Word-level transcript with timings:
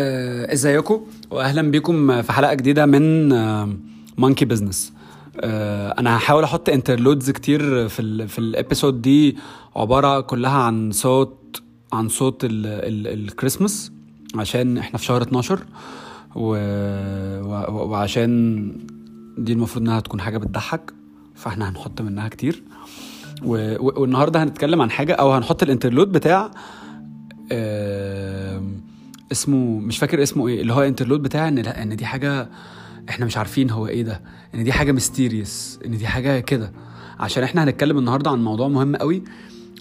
آه، 0.00 0.52
إزيكم 0.52 1.00
واهلا 1.30 1.70
بكم 1.70 2.22
في 2.22 2.32
حلقة 2.32 2.54
جديدة 2.54 2.86
من 2.86 3.28
Monkey 4.18 4.44
Business 4.44 4.92
أنا 5.98 6.16
هحاول 6.16 6.44
أحط 6.44 6.68
interludes 6.68 7.30
كتير 7.30 7.88
في 7.88 8.00
ال 8.02 8.28
في 8.28 8.38
ال 8.38 8.46
episode 8.46 9.02
دي 9.02 9.36
عبارة 9.76 10.20
كلها 10.20 10.58
عن 10.58 10.92
صوت 10.92 11.62
عن 11.92 12.08
صوت 12.08 12.44
ال 12.44 12.66
ال 12.66 13.06
الكريسماس 13.28 13.92
عشان 14.34 14.78
إحنا 14.78 14.98
في 14.98 15.04
شهر 15.04 15.22
12 15.22 15.58
و... 16.34 16.40
و... 17.40 17.88
وعشان 17.90 18.72
دي 19.38 19.52
المفروض 19.52 19.84
إنها 19.84 20.00
تكون 20.00 20.20
حاجة 20.20 20.38
بتضحك 20.38 20.92
فإحنا 21.34 21.68
هنحط 21.70 22.00
منها 22.00 22.28
كتير. 22.28 22.62
و... 23.42 23.74
والنهاردة 24.00 24.42
هنتكلم 24.42 24.82
عن 24.82 24.90
حاجة 24.90 25.12
أو 25.12 25.32
هنحط 25.32 25.62
ال 25.62 25.67
interlude 25.67 26.12
بتاع 26.12 26.50
آه... 27.52 27.99
اسمه 29.32 29.78
مش 29.80 29.98
فاكر 29.98 30.22
اسمه 30.22 30.48
إيه 30.48 30.60
اللي 30.62 30.72
هو 30.72 30.80
interlude 30.82 31.22
بتاع 31.22 31.48
ان 31.48 31.58
لا 31.58 31.82
ان 31.82 31.96
دي 31.96 32.06
حاجة 32.06 32.48
إحنا 33.08 33.26
مش 33.26 33.36
عارفين 33.36 33.70
هو 33.70 33.86
إيه 33.86 34.02
ده 34.02 34.20
ان 34.54 34.64
دي 34.64 34.72
حاجة 34.72 34.92
mysterious 34.92 35.78
ان 35.86 35.96
دي 35.98 36.06
حاجة 36.06 36.40
كده. 36.40 36.72
عشان 37.20 37.42
إحنا 37.42 37.64
هنتكلم 37.64 37.98
النهارده 37.98 38.30
عن 38.30 38.44
موضوع 38.44 38.68
مهم 38.68 38.96
قوي 38.96 39.22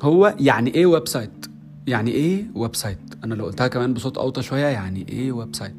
هو 0.01 0.35
يعني 0.39 0.73
إيه 0.75 0.85
website 0.85 1.45
يعني 1.87 2.11
إيه 2.11 2.45
website 2.55 2.99
أنا 3.23 3.33
لو 3.33 3.45
قلتها 3.45 3.67
كمان 3.67 3.93
بصوت 3.93 4.17
أوطى 4.17 4.41
شوية 4.41 4.65
يعني 4.65 5.05
إيه 5.09 5.31
website 5.31 5.75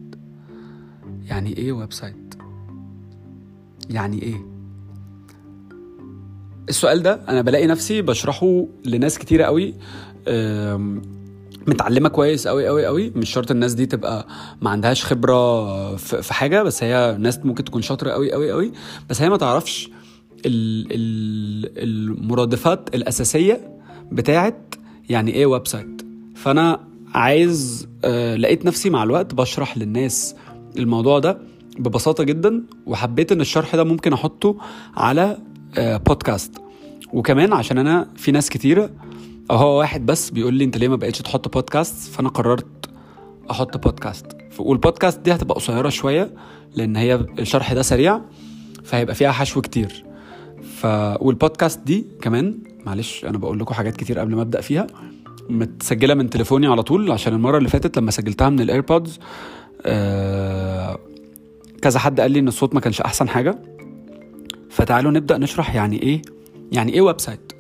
يعني 1.27 1.57
إيه 1.57 1.73
website 1.73 2.35
يعني 3.91 4.23
إيه؟ 4.23 4.47
السؤال 6.69 7.03
ده 7.03 7.21
أنا 7.29 7.43
بلاقي 7.43 7.67
نفسي 7.67 8.03
بشرحه 8.03 8.67
لناس 8.85 9.19
كتيرة 9.19 9.45
قوي 9.45 9.75
متعلمة 11.67 12.09
كويس 12.09 12.49
قوي 12.49 12.67
قوي 12.67 12.87
قوي 12.87 13.13
مش 13.17 13.31
شرط 13.31 13.51
الناس 13.51 13.75
دي 13.75 13.87
تبقى 13.87 14.27
ما 14.63 14.71
عندهاش 14.71 15.05
خبرة 15.05 15.97
في 15.97 16.35
حاجة 16.35 16.63
بس 16.63 16.83
هي 16.83 17.17
ناس 17.21 17.39
ممكن 17.45 17.65
تكون 17.65 17.83
شاطرة 17.83 18.11
قوي 18.11 18.33
قوي 18.33 18.51
قوي 18.53 18.73
بس 19.11 19.23
هي 19.23 19.29
ما 19.29 19.37
تعرفش 19.37 19.91
ال 20.47 20.87
ال 20.93 21.71
المرادفات 22.23 22.95
الأساسية 22.95 23.79
بتاعت 24.13 24.75
يعني 25.09 25.35
إيه 25.35 25.47
website 25.47 26.03
فأنا 26.37 26.81
عايز 27.15 27.89
آه 28.05 28.37
لقيت 28.37 28.65
نفسي 28.67 28.91
مع 28.91 29.03
الوقت 29.03 29.35
بشرح 29.35 29.79
للناس 29.79 30.35
الموضوع 30.79 31.19
ده 31.19 31.39
ببساطة 31.79 32.25
جدا 32.25 32.63
وحبيت 32.87 33.33
إن 33.33 33.41
الشرح 33.41 33.77
ده 33.77 33.85
ممكن 33.85 34.13
أحطه 34.13 34.57
على 34.97 35.39
آه 35.79 35.97
بودكاست 35.97 36.53
وكمان 37.13 37.53
عشان 37.53 37.79
أنا 37.79 38.09
في 38.17 38.33
ناس 38.33 38.51
كتيرة 38.51 38.91
هو 39.51 39.79
واحد 39.79 40.07
بس 40.07 40.31
بيقول 40.31 40.55
لي 40.55 40.65
انت 40.65 40.77
ليه 40.79 40.89
ما 40.89 40.97
بقتش 40.97 41.19
تحط 41.19 41.55
بودكاست 41.55 42.11
فأنا 42.13 42.29
قررت 42.29 42.67
أحط 43.51 43.77
بودكاست 43.77 44.27
والبودكاست 44.59 45.21
دي 45.21 45.33
هتبقى 45.35 45.55
قصيرة 45.55 45.89
شوية 45.89 46.35
لأن 46.75 46.97
هي 46.97 47.15
الشرح 47.15 47.73
ده 47.73 47.83
سريع 47.83 48.21
فهيبقى 48.85 49.15
فيها 49.15 49.33
حشو 49.33 49.61
كتير. 49.61 50.05
ف 50.81 50.87
والبودكاست 51.21 51.81
دي 51.81 52.07
كمان 52.23 52.59
معلش 52.87 53.25
أنا 53.25 53.39
بقول 53.39 53.59
لكم 53.59 53.75
حاجات 53.75 53.97
كتير 53.97 54.19
قبل 54.19 54.35
ما 54.35 54.43
أبدأ 54.43 54.61
فيها. 54.61 54.87
متسجلة 55.49 56.15
من 56.15 56.31
تليفوني 56.31 56.67
على 56.67 56.83
طول 56.83 57.11
عشان 57.13 57.33
المرة 57.33 57.59
اللي 57.59 57.69
فاتت 57.69 57.97
لما 57.99 58.11
سجلتها 58.11 58.49
من 58.49 58.61
ال 58.61 58.68
AirPods 58.68 59.19
آه 59.83 60.99
كذا 61.83 61.99
حد 61.99 62.21
قال 62.21 62.31
لي 62.33 62.39
إن 62.39 62.49
الصوت 62.49 62.75
ما 62.75 62.81
كانش 62.81 63.01
أحسن 63.01 63.29
حاجة. 63.29 63.59
فتعالوا 64.71 65.11
نبدأ 65.11 65.39
نشرح 65.39 65.75
يعني 65.75 66.03
إيه 66.03 66.23
يعني 66.73 66.93
إيه 66.95 67.01
website 67.01 67.53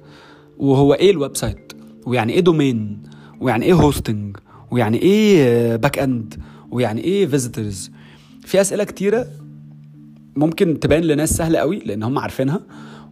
وهو 0.58 0.94
إيه 0.94 1.10
ال 1.10 1.36
website 1.36 1.72
ويعني 2.06 2.32
إيه 2.32 2.40
domain 2.40 3.02
ويعني 3.40 3.64
إيه 3.64 3.74
hosting 3.74 4.36
ويعني 4.70 5.02
إيه 5.02 5.76
back 5.76 5.98
end 5.98 6.34
ويعني 6.70 7.04
إيه 7.04 7.26
visitors 7.26 7.90
في 8.44 8.60
أسئلة 8.60 8.84
كتيرة 8.84 9.26
ممكن 10.36 10.80
تبان 10.80 11.02
لناس 11.02 11.36
سهلة 11.36 11.58
قوي 11.58 11.78
لأن 11.78 12.02
هم 12.02 12.18
عارفينها 12.18 12.60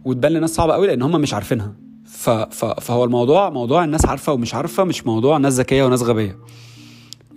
وتبان 0.05 0.31
لناس 0.31 0.49
صعبة 0.55 0.73
قوي 0.73 0.87
لأن 0.87 1.01
هم 1.01 1.21
مش 1.21 1.33
عارفينها. 1.33 1.73
ف... 2.05 2.29
ف... 2.29 2.65
فهو 2.65 3.03
الموضوع 3.03 3.49
موضوع 3.49 3.83
الناس 3.83 4.05
عارفة 4.05 4.33
ومش 4.33 4.55
عارفة 4.55 4.83
مش 4.83 5.05
موضوع 5.07 5.37
ناس 5.37 5.53
ذكية 5.53 5.83
وناس 5.83 6.01
غبية. 6.01 6.37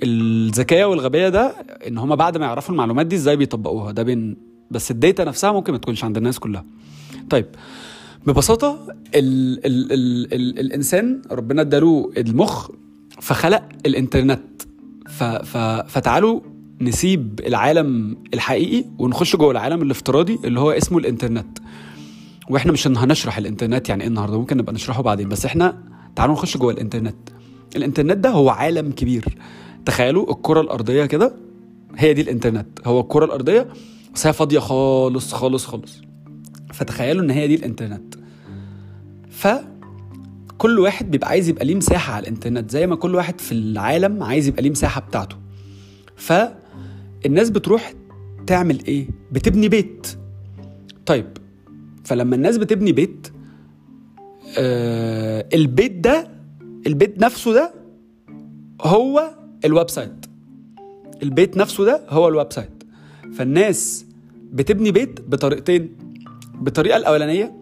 الذكية 0.02 0.84
والغبية 0.84 1.28
ده 1.28 1.54
إن 1.88 1.98
هم 1.98 2.16
بعد 2.16 2.36
ما 2.38 2.46
يعرفوا 2.46 2.72
المعلومات 2.72 3.06
دي 3.06 3.16
إزاي 3.16 3.36
بيطبقوها. 3.36 3.92
ده 3.92 4.02
بين 4.02 4.36
بس 4.70 4.90
الداتا 4.90 5.24
نفسها 5.24 5.52
ممكن 5.52 5.72
ما 5.72 5.78
تكونش 5.78 6.04
عند 6.04 6.16
الناس 6.16 6.38
كلها. 6.38 6.64
طيب 7.30 7.46
ببساطة 8.26 8.86
ال 9.14 9.66
ال 9.66 9.92
ال 9.92 10.34
ال 10.34 10.58
الإنسان 10.60 11.22
ربنا 11.30 11.62
اداله 11.62 12.10
المخ 12.16 12.70
فخلق 13.20 13.62
الإنترنت. 13.86 14.62
ف 15.08 15.24
ف 15.24 15.56
فتعالوا 15.88 16.40
نسيب 16.80 17.40
العالم 17.46 18.16
الحقيقي 18.34 18.84
ونخش 18.98 19.36
جوه 19.36 19.50
العالم 19.50 19.82
الافتراضي 19.82 20.38
اللي 20.44 20.60
هو 20.60 20.70
اسمه 20.70 20.98
الإنترنت. 20.98 21.58
وإحنا 22.50 22.72
مش 22.72 22.86
هنشرح 22.86 23.38
الإنترنت 23.38 23.88
يعني 23.88 24.02
إيه 24.02 24.08
النهارده 24.08 24.38
ممكن 24.38 24.56
نبقى 24.56 24.72
نشرحه 24.72 25.02
بعدين 25.02 25.28
بس 25.28 25.44
إحنا 25.44 25.82
تعالوا 26.16 26.34
نخش 26.34 26.56
جوه 26.56 26.72
الإنترنت. 26.72 27.16
الإنترنت 27.76 28.16
ده 28.16 28.30
هو 28.30 28.48
عالم 28.50 28.92
كبير. 28.92 29.24
تخيلوا 29.84 30.30
الكرة 30.32 30.60
الأرضية 30.60 31.04
كده 31.04 31.34
هي 31.96 32.14
دي 32.14 32.20
الإنترنت. 32.20 32.66
هو 32.84 33.00
الكرة 33.00 33.24
الأرضية 33.24 33.68
بس 34.14 34.26
هي 34.26 34.32
فاضية 34.32 34.58
خالص 34.58 35.32
خالص 35.34 35.66
خالص. 35.66 36.00
فتخيلوا 36.72 37.24
إن 37.24 37.30
هي 37.30 37.46
دي 37.48 37.54
الإنترنت. 37.54 38.11
ف 39.32 39.48
كل 40.58 40.78
واحد 40.78 41.10
بيبقى 41.10 41.28
عايز 41.28 41.48
يبقى 41.48 41.64
ليه 41.64 41.74
مساحة 41.74 42.12
على 42.12 42.22
الإنترنت 42.22 42.70
زي 42.70 42.86
ما 42.86 42.96
كل 42.96 43.14
واحد 43.14 43.40
في 43.40 43.52
العالم 43.52 44.22
عايز 44.22 44.48
يبقى 44.48 44.62
ليه 44.62 44.70
مساحة 44.70 45.00
بتاعته. 45.00 45.36
فالناس 46.16 47.50
بتروح 47.50 47.92
تعمل 48.46 48.84
إيه؟ 48.86 49.08
بتبني 49.32 49.68
بيت. 49.68 50.06
طيب 51.06 51.26
فلما 52.04 52.36
الناس 52.36 52.56
بتبني 52.58 52.92
بيت 52.92 53.32
آه 54.58 55.48
البيت 55.54 55.92
ده 55.92 56.28
البيت 56.86 57.18
نفسه 57.24 57.52
ده 57.52 57.74
هو 58.82 59.30
ال 59.64 59.90
website 59.90 60.26
البيت 61.22 61.56
نفسه 61.56 61.84
ده 61.84 62.02
هو 62.08 62.28
ال 62.28 62.52
website 62.52 62.82
فالناس 63.34 64.06
بتبني 64.52 64.90
بيت 64.90 65.20
بطريقتين. 65.20 65.96
بالطريقة 66.60 66.96
الأولانية 66.96 67.52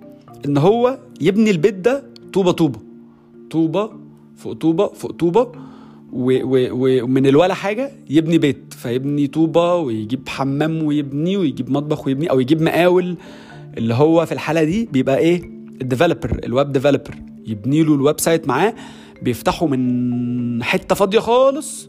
إن 0.47 0.59
هو 0.59 0.99
يبني 1.21 1.51
البيت 1.51 1.75
ده 1.75 2.05
طوبة 2.33 2.53
طوبة. 2.53 2.81
طوبة 3.51 3.91
فوق 4.37 4.53
طوبة 4.53 4.87
فوق 4.87 5.11
طوبة 5.13 5.53
ومن 6.13 7.27
الولا 7.27 7.55
حاجة 7.55 7.91
يبني 8.11 8.39
بيت. 8.39 8.75
فيبني 8.75 9.27
طوبة 9.27 9.75
ويجيب 9.77 10.29
حمام 10.29 10.83
ويبني 10.83 11.37
ويجيب 11.37 11.71
مطبخ 11.71 12.07
ويبني 12.07 12.31
أو 12.31 12.41
يجيب 12.41 12.63
مقاول. 12.63 13.17
اللي 13.79 13.95
هو 13.95 14.27
في 14.27 14.33
الحالة 14.33 14.65
دي 14.65 14.89
بيبقى 14.93 15.19
إيه؟ 15.19 15.43
ال 15.83 15.89
developer 15.89 16.41
ال 16.45 16.52
web 16.52 16.73
developer 16.73 17.15
يبني 17.47 17.83
له 17.83 17.95
ال 17.95 18.21
website 18.21 18.49
معاه 18.49 18.75
بيفتحوا 19.23 19.69
من 19.69 20.63
حتة 20.63 20.95
فاضية 20.95 21.19
خالص 21.19 21.89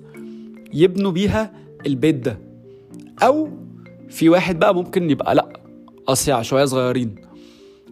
يبنوا 0.73 1.11
بيها 1.11 1.53
البيت 1.85 2.15
ده. 2.15 2.39
أو 3.23 3.49
في 4.09 4.29
واحد 4.29 4.59
بقى 4.59 4.75
ممكن 4.75 5.09
يبقى 5.09 5.35
لأ 5.35 5.53
أصيع 6.07 6.41
شوية 6.41 6.65
صغيرين. 6.65 7.15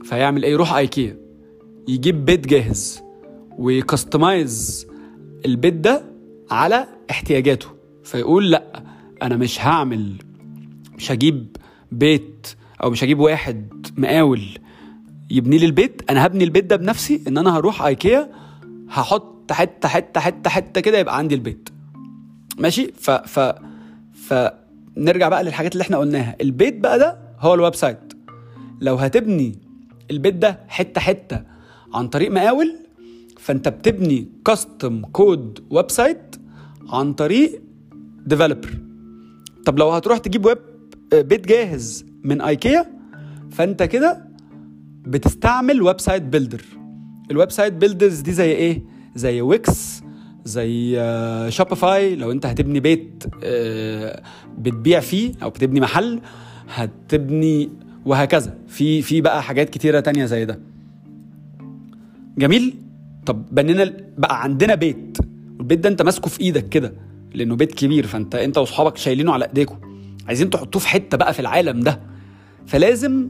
فيعمل 0.04 0.44
إيه؟ 0.44 0.52
يروح 0.52 0.74
ايكيا 0.74 1.18
يجيب 1.88 2.26
بيت 2.26 2.48
جاهز 2.48 3.02
وي 3.58 3.81
customize 3.81 4.88
البيت 5.46 5.74
ده 5.74 6.04
على 6.52 6.88
احتياجاته. 7.12 7.68
فيقول 8.04 8.52
لا 8.52 8.84
أنا 9.22 9.36
مش 9.38 9.62
هعمل 9.62 10.14
مش 10.98 11.12
هجيب 11.12 11.58
بيت 11.92 12.48
أو 12.84 12.90
مش 12.90 13.04
هجيب 13.04 13.20
واحد 13.20 13.88
مقاول 13.98 14.42
يبني 15.32 15.58
لي 15.58 15.66
البيت. 15.66 16.02
أنا 16.10 16.26
هبني 16.26 16.44
البيت 16.44 16.66
ده 16.66 16.76
بنفسي 16.76 17.22
إن 17.28 17.38
أنا 17.38 17.58
هروح 17.58 17.82
ايكيا 17.82 18.30
هحط 18.90 19.52
حتة 19.52 19.90
حتة 19.90 20.20
حتة 20.22 20.50
حتة 20.50 20.82
كده 20.82 20.98
يبقى 20.98 21.18
عندي 21.18 21.36
البيت. 21.36 21.70
ماشي؟ 22.58 22.92
ف 22.98 23.12
ف 23.12 23.40
ف 24.14 24.34
نرجع 24.98 25.30
بقى 25.30 25.44
للحاجات 25.44 25.74
اللي 25.74 25.82
إحنا 25.82 25.98
قلناها. 25.98 26.36
البيت 26.42 26.80
بقى 26.80 27.00
ده 27.00 27.18
هو 27.40 27.54
ال 27.54 27.76
website. 27.76 28.14
لو 28.82 28.96
هتبني 28.96 29.56
البيت 30.12 30.34
ده 30.36 30.60
حتة 30.68 31.02
حتة 31.02 31.44
عن 31.94 32.08
طريق 32.08 32.32
مقاول 32.32 32.76
فأنت 33.38 33.68
بتبني 33.68 34.28
custom 34.46 35.02
code 35.02 35.60
website 35.70 36.36
عن 36.90 37.14
طريق 37.14 37.62
developer 38.26 38.70
طب 39.66 39.80
لو 39.80 39.90
هتروح 39.90 40.18
تجيب 40.18 40.46
ويب 40.46 40.58
بيت 41.14 41.48
جاهز 41.48 42.06
من 42.24 42.42
ايكيا 42.42 42.86
فأنت 43.52 43.84
كده 43.84 44.26
بتستعمل 45.06 45.82
website 45.82 46.24
builder 46.24 46.62
ال 47.32 47.52
website 47.52 47.74
builders 47.74 48.20
دي 48.20 48.32
زي 48.34 48.52
إيه؟ 48.52 48.82
زي 49.16 49.42
Wix 49.42 50.02
زي 50.46 50.96
Shopify 51.50 52.16
لو 52.16 52.32
أنت 52.32 52.46
هتبني 52.46 52.80
بيت 52.80 53.24
بتبيع 54.58 55.00
فيه 55.00 55.32
أو 55.44 55.50
بتبني 55.50 55.80
محل 55.80 56.22
هتبني 56.70 57.70
وهكذا. 58.06 58.58
في 58.68 59.02
في 59.02 59.22
بقى 59.22 59.44
حاجات 59.44 59.70
كتيرة 59.70 60.00
تانية 60.00 60.26
زي 60.26 60.46
ده. 60.46 60.60
جميل. 62.40 62.76
طب 63.26 63.46
بنينا 63.52 63.94
بقى 64.18 64.44
عندنا 64.44 64.76
بيت. 64.76 65.18
والبيت 65.58 65.80
ده 65.80 65.90
انت 65.90 66.02
ماسكه 66.02 66.30
في 66.30 66.42
إيدك 66.42 66.70
كده 66.70 66.94
لأنه 67.34 67.56
بيت 67.56 67.74
كبير 67.74 68.08
فانت 68.08 68.36
انت 68.36 68.58
واصحابك 68.58 68.98
شايلينه 68.98 69.34
على 69.34 69.46
ايديكم 69.46 69.78
عايزين 70.28 70.50
تحطوه 70.50 70.82
في 70.82 70.88
حتة 70.88 71.18
بقى 71.18 71.34
في 71.34 71.40
العالم 71.40 71.80
ده. 71.80 72.00
فلازم 72.68 73.30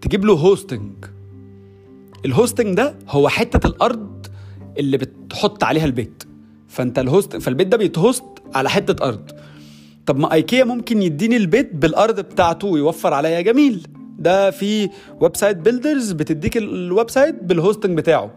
تجيب 0.00 0.24
له 0.24 0.32
hosting 0.32 1.04
ال 2.24 2.31
hosting 2.31 2.76
ده 2.76 2.94
هو 3.08 3.28
حتة 3.28 3.66
الأرض 3.66 4.26
اللي 4.78 4.96
بتحط 4.96 5.64
عليها 5.64 5.84
البيت. 5.84 6.24
فانت 6.68 6.98
ال 6.98 7.06
host 7.06 7.36
فالبيت 7.36 7.66
ده 7.66 7.76
بيت 7.76 7.97
host 7.97 8.24
على 8.54 8.70
حتة 8.70 9.08
أرض. 9.08 9.30
طب 10.06 10.18
ما 10.18 10.32
ايكيا 10.32 10.64
ممكن 10.64 11.02
يديني 11.02 11.36
البيت 11.36 11.74
بالأرض 11.74 12.20
بتاعته 12.20 12.68
ويوفر 12.68 13.14
عليا. 13.14 13.40
جميل. 13.40 13.86
ده 14.24 14.50
في 14.50 14.90
website 15.20 15.56
builders 15.56 16.12
بتديك 16.12 16.56
ال 16.56 17.10
website 17.10 17.44
بال 17.44 17.56
hosting 17.56 17.98
بتاعه. 17.98 18.30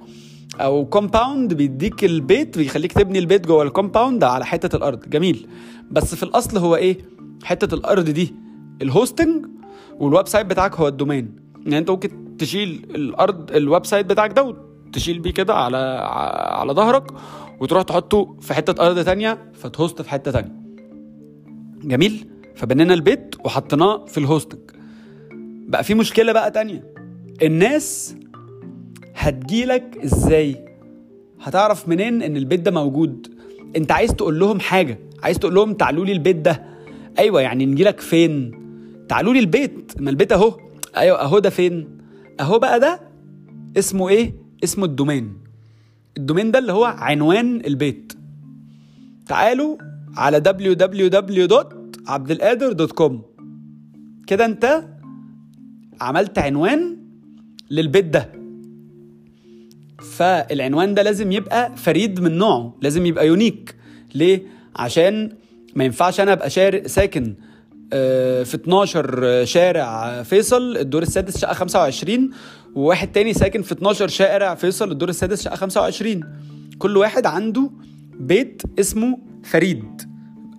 أو 0.59 0.85
compound 0.85 1.53
بيديك 1.53 2.03
البيت 2.03 2.57
بيخليك 2.57 2.91
تبني 2.91 3.19
البيت 3.19 3.47
جوه 3.47 3.63
ال 3.63 3.70
compound 3.70 4.23
على 4.23 4.45
حتة 4.45 4.75
الأرض. 4.75 5.09
جميل. 5.09 5.47
بس 5.91 6.15
في 6.15 6.23
الأصل 6.23 6.57
هو 6.57 6.75
إيه؟ 6.75 6.97
حتة 7.43 7.75
الأرض 7.75 8.09
دي 8.09 8.35
ال 8.81 8.89
hosting 8.89 9.45
وال 9.99 10.27
website 10.27 10.45
بتاعك 10.45 10.75
هو 10.75 10.87
ال 10.87 10.94
domain 10.94 11.35
يعني 11.65 11.77
أنت 11.77 11.89
ممكن 11.89 12.37
تشيل 12.37 12.85
الأرض 12.95 13.51
ال 13.51 13.85
website 13.85 14.05
بتاعك 14.05 14.31
ده 14.33 14.43
وتشيل 14.87 15.19
بيه 15.19 15.31
كده 15.31 15.53
على 15.53 15.77
على 16.51 16.73
ظهرك 16.73 17.03
وتروح 17.59 17.83
تحطه 17.83 18.35
في 18.41 18.53
حتة 18.53 18.87
أرض 18.87 19.03
تانية 19.05 19.51
فت 19.53 19.69
host 19.69 20.01
في 20.01 20.09
حتة 20.09 20.31
تانية. 20.31 20.51
جميل. 21.83 22.27
فبنينا 22.55 22.93
البيت 22.93 23.35
وحطيناه 23.45 24.05
في 24.05 24.17
ال 24.17 24.23
hosting 24.23 24.66
بقى 25.67 25.83
في 25.83 25.93
مشكلة 25.93 26.31
بقى 26.31 26.51
تانية. 26.51 26.93
الناس 27.43 28.15
هتجيلك 29.15 29.97
إزاي؟ 30.03 30.65
هتعرف 31.41 31.89
منين 31.89 32.21
إن 32.21 32.37
البيت 32.37 32.59
ده 32.59 32.71
موجود؟ 32.71 33.27
أنت 33.75 33.91
عايز 33.91 34.13
تقول 34.15 34.39
لهم 34.39 34.59
حاجة؟ 34.59 34.99
عايز 35.23 35.39
تقول 35.39 35.55
لهم 35.55 35.73
تعالوا 35.73 36.05
لي 36.05 36.11
البيت 36.11 36.35
ده. 36.35 36.63
أيوه 37.19 37.41
يعني 37.41 37.65
نجيلك 37.65 37.99
فين؟ 37.99 38.51
تعالوا 39.09 39.33
لي 39.33 39.39
البيت. 39.39 39.91
ما 40.01 40.09
البيت 40.09 40.31
أهو. 40.31 40.57
أيوه 40.97 41.21
أهو 41.21 41.39
ده 41.39 41.49
فين؟ 41.49 41.97
أهو 42.39 42.59
بقى 42.59 42.79
ده 42.79 42.99
اسمه 43.77 44.09
إيه؟ 44.09 44.33
اسمه 44.63 44.85
ال 44.85 44.91
domain. 44.91 45.33
ال 46.17 46.22
domain 46.22 46.51
ده 46.51 46.59
اللي 46.59 46.73
هو 46.73 46.85
عنوان 46.85 47.65
البيت. 47.65 48.13
تعالوا 49.27 49.77
على 50.17 50.43
www.abdelkader.com 50.47 53.13
كده 54.27 54.45
أنت 54.45 54.83
عملت 56.01 56.39
عنوان 56.39 56.97
للبيت 57.71 58.05
ده. 58.05 58.31
فالعنوان 60.17 60.93
ده 60.93 61.03
لازم 61.03 61.31
يبقى 61.31 61.75
فريد 61.77 62.19
من 62.19 62.37
نوعه 62.37 62.75
لازم 62.81 63.05
يبقى 63.05 63.27
يونيك 63.27 63.75
ليه؟ 64.15 64.41
عشان 64.75 65.29
ما 65.75 65.83
ينفعش 65.83 66.19
أنا 66.19 66.33
أبقى 66.33 66.49
شارع 66.49 66.87
ساكن 66.87 67.35
آه، 67.93 68.43
في 68.43 68.55
12 68.55 69.45
شارع 69.45 70.23
فيصل 70.23 70.77
الدور 70.77 71.01
السادس 71.01 71.37
شقة 71.37 71.53
25 71.53 72.29
وواحد 72.75 73.11
تاني 73.11 73.33
ساكن 73.33 73.61
في 73.61 73.71
12 73.71 74.07
شارع 74.07 74.55
فيصل 74.55 74.91
الدور 74.91 75.09
السادس 75.09 75.41
شقة 75.43 75.55
25 75.55 76.23
كل 76.77 76.97
واحد 76.97 77.25
عنده 77.25 77.69
بيت 78.19 78.61
اسمه 78.79 79.17
فريد 79.43 80.01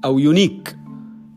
أو 0.05 0.19
يونيك 0.19 0.77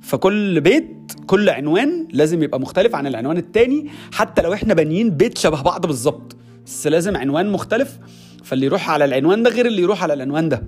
فكل 0.01 0.61
بيت 0.61 0.91
كل 1.31 1.49
عنوان 1.49 2.07
لازم 2.13 2.43
يبقى 2.43 2.59
مختلف 2.59 2.95
عن 2.95 3.07
العنوان 3.07 3.37
التاني 3.37 3.87
حتى 4.13 4.41
لو 4.41 4.53
إحنا 4.53 4.73
بانيين 4.73 5.09
بيت 5.09 5.37
شبه 5.37 5.61
بعض 5.61 5.85
بالظبط. 5.85 6.35
بس 6.65 6.87
لازم 6.87 7.17
عنوان 7.17 7.51
مختلف 7.51 7.99
فاللي 8.43 8.65
يروح 8.65 8.89
على 8.89 9.05
العنوان 9.05 9.43
ده 9.43 9.49
غير 9.49 9.65
اللي 9.65 9.81
يروح 9.81 10.03
على 10.03 10.13
العنوان 10.13 10.49
ده. 10.49 10.63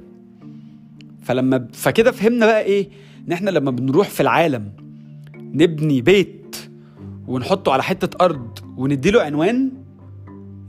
فلما 1.21 1.67
فكده 1.73 2.11
فهمنا 2.11 2.45
بقى 2.45 2.61
إيه؟ 2.61 2.89
إن 3.27 3.31
إحنا 3.31 3.49
لما 3.49 3.71
بنروح 3.71 4.09
في 4.09 4.19
العالم 4.21 4.71
نبني 5.35 6.01
بيت 6.01 6.55
ونحطه 7.27 7.71
على 7.71 7.83
حتة 7.83 8.25
أرض 8.25 8.59
ونديله 8.77 9.21
عنوان 9.21 9.71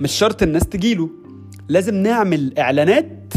مش 0.00 0.12
شرط 0.12 0.43
الناس 0.43 0.62
تجيله. 0.69 1.11
لازم 1.69 1.94
نعمل 1.94 2.58
إعلانات 2.58 3.35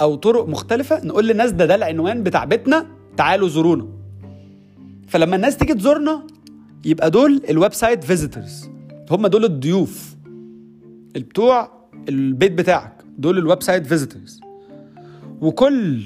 أو 0.00 0.14
طرق 0.14 0.48
مختلفة 0.48 1.04
نقول 1.04 1.26
للناس 1.28 1.50
ده 1.52 1.66
ده 1.66 1.74
العنوان 1.74 2.22
بتاع 2.22 2.44
بيتنا 2.44 2.86
تعالوا 3.16 3.48
زورونا. 3.48 3.96
فلما 5.08 5.36
الناس 5.36 5.56
تيجي 5.56 5.74
تزورنا 5.74 6.22
يبقى 6.84 7.10
دول 7.10 7.42
الـ 7.50 7.72
website 7.72 8.04
visitors 8.04 8.68
هم 9.10 9.26
دول 9.26 9.44
الضيوف. 9.44 10.16
بتوع 11.14 11.70
البيت 12.08 12.52
بتاعك. 12.52 13.04
دول 13.18 13.38
الـ 13.38 13.62
website 13.62 13.86
visitors 13.86 14.40
وكل 15.40 16.02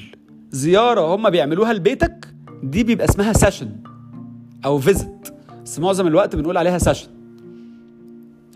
زيارة 0.50 1.14
هم 1.14 1.30
بيعملوها 1.30 1.72
لبيتك 1.72 2.28
دي 2.62 2.84
بيبقى 2.84 3.04
اسمها 3.04 3.32
session 3.32 3.70
أو 4.64 4.78
visit 4.78 5.28
بس 5.64 5.78
معظم 5.78 6.06
الوقت 6.06 6.36
بنقول 6.36 6.56
عليها 6.56 6.78
session 6.78 7.08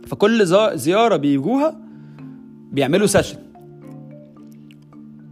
فكل 0.07 0.47
زيارة 0.79 1.17
بيجوها 1.17 1.81
بيعملوا 2.73 3.07
session 3.07 3.39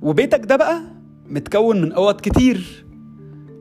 وبيتك 0.03 0.44
ده 0.47 0.56
بقى 0.56 0.82
متكون 1.29 1.82
من 1.82 1.93
أوض 1.93 2.20
كتير. 2.20 2.85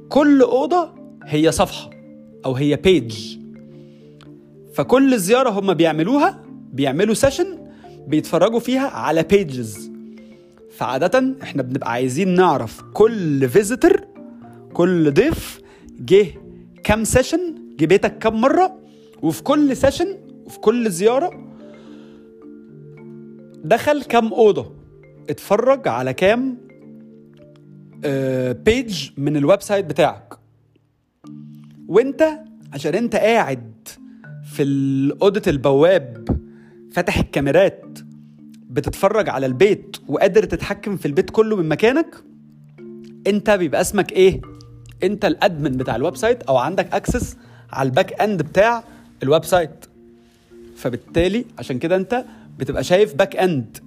كل 0.10 0.42
أوضة 0.42 0.90
هي 1.24 1.52
صفحة 1.52 1.90
أو 2.46 2.54
هي 2.56 2.76
page 2.76 3.38
فكل 4.74 5.18
زيارة 5.18 5.50
هم 5.50 5.74
بيعملوها 5.74 6.44
بيعملوا 6.74 7.14
session 7.14 7.58
بيتفرجوا 8.08 8.60
فيها 8.60 8.88
على 8.88 9.24
pages 9.24 9.92
فعادة 10.72 11.36
إحنا 11.44 11.64
بنبقى 11.64 11.92
عايزين 11.92 12.36
نعرف 12.36 12.82
كل 12.94 13.50
visitor 13.50 14.02
كل 14.74 15.12
ضيف 15.14 15.62
جه 16.00 16.28
كام 16.84 17.04
session 17.04 17.56
جه 17.80 17.86
بيتك 17.86 18.18
كام 18.18 18.42
مرة 18.42 18.78
وفي 19.22 19.44
كل 19.44 19.78
session 19.78 20.18
وفي 20.46 20.60
كل 20.60 20.90
زيارة 20.90 21.48
دخل 23.64 24.04
كام 24.04 24.34
أوضة 24.34 24.72
اتفرج 25.30 25.88
على 25.88 26.14
كام 26.14 26.58
page 28.52 29.10
آه، 29.10 29.14
من 29.22 29.38
الـ 29.38 29.62
website 29.62 29.86
بتاعك. 29.86 30.31
وانت 31.92 32.24
عشان 32.74 32.96
انت 32.96 33.16
قاعد 33.16 33.72
في 34.46 34.64
اوضه 35.22 35.42
البواب 35.48 36.28
فاتح 36.92 37.18
الكاميرات 37.18 38.00
بتتفرج 38.70 39.30
على 39.30 39.46
البيت 39.46 39.98
وقادر 40.08 40.44
تتحكم 40.46 40.98
في 40.98 41.06
البيت 41.06 41.30
كله 41.30 41.56
من 41.56 41.70
مكانك 41.70 42.16
انت 43.28 43.50
بيبقى 43.50 43.82
اسمك 43.82 44.12
إيه؟ 44.12 44.42
انت 45.04 45.26
الـ 45.26 45.34
admin 45.34 45.78
بتاع 45.78 45.96
الـ 45.96 46.16
website 46.16 46.44
أو 46.44 46.58
عندك 46.58 46.94
access 46.94 47.38
على 47.72 47.90
الـ 47.90 47.96
back 47.96 48.22
end 48.22 48.42
بتاع 48.42 48.84
الـ 49.24 49.46
website. 49.46 49.86
فبالتالي 50.76 51.46
عشان 51.60 51.80
كده 51.80 51.96
انت 51.96 52.26
بتبقى 52.60 52.84
شايف 52.84 53.16
back 53.16 53.36
end 53.36 53.78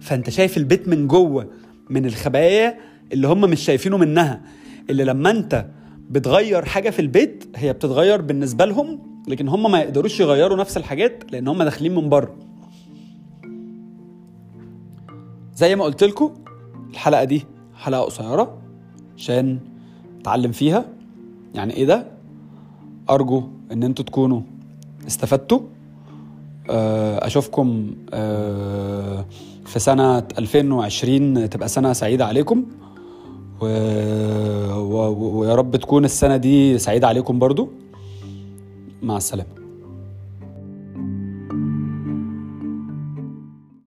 فانت 0.00 0.30
شايف 0.30 0.56
البيت 0.56 0.88
من 0.88 1.08
جوه 1.08 1.50
من 1.90 2.06
الخبايا 2.06 2.78
اللي 3.12 3.26
هم 3.28 3.40
مش 3.40 3.60
شايفينه 3.60 3.96
منها 3.96 4.40
اللي 4.90 5.04
لما 5.04 5.30
انت 5.30 5.66
بتغير 6.10 6.64
حاجة 6.64 6.90
في 6.90 6.98
البيت 7.02 7.44
هي 7.56 7.72
بتتغير 7.72 8.20
بالنسبة 8.22 8.64
لهم 8.64 8.98
لكن 9.28 9.48
هم 9.48 9.70
ما 9.72 9.80
يقدروش 9.80 10.20
يغيروا 10.20 10.56
نفس 10.56 10.76
الحاجات 10.76 11.24
لأن 11.32 11.48
هم 11.48 11.62
داخلين 11.62 11.94
من 11.94 12.08
بره. 12.08 12.34
زي 15.54 15.76
ما 15.76 15.84
قلت 15.84 16.04
لكم 16.04 16.34
الحلقة 16.90 17.24
دي 17.24 17.44
حلقة 17.74 18.00
قصيرة 18.02 18.58
عشان 19.16 19.58
اتعلم 20.20 20.52
فيها. 20.52 20.84
يعني 21.54 21.74
إيه 21.74 21.84
ده؟ 21.86 22.06
أرجو 23.10 23.42
إن 23.72 23.82
أنتوا 23.82 24.04
تكونوا 24.04 24.40
استفدتوا. 25.06 25.60
آه، 26.70 27.26
أشوفكم 27.26 27.90
آه، 28.12 29.24
في 29.66 29.78
سنة 29.78 30.18
2020 30.18 31.50
تبقى 31.50 31.68
سنة 31.68 31.92
سعيدة 31.92 32.26
عليكم. 32.26 32.64
و... 33.60 33.66
و... 34.76 35.38
ويا 35.38 35.54
رب 35.54 35.76
تكون 35.76 36.04
السنة 36.04 36.36
دي 36.36 36.78
سعيدة 36.78 37.08
عليكم 37.08 37.38
برضو. 37.38 37.68
مع 39.02 39.16
السلامة. 39.16 39.63